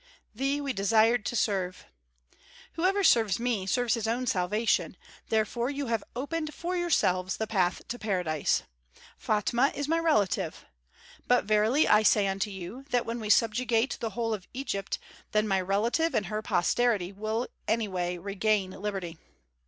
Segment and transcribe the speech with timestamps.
[0.33, 1.85] "Thee we desired to serve."
[2.73, 4.97] "Whoever serves me serves his own salvation;
[5.29, 8.63] therefore you have opened for yourselves the path to paradise.
[9.19, 10.65] Fatma is my relative.
[11.27, 14.97] But verily I say unto you that when we subjugate the whole of Egypt,
[15.33, 19.19] then my relative and her posterity will anyway regain liberty."